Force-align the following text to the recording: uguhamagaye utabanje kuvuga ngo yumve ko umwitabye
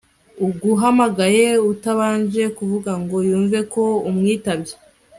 uguhamagaye 0.45 1.45
utabanje 1.71 2.43
kuvuga 2.57 2.91
ngo 3.01 3.17
yumve 3.29 3.59
ko 3.73 3.83
umwitabye 4.09 4.73